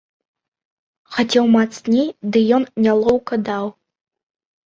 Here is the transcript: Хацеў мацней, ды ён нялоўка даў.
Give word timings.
Хацеў 1.17 1.45
мацней, 1.55 2.07
ды 2.35 2.39
ён 2.59 2.63
нялоўка 2.85 3.35
даў. 3.51 3.65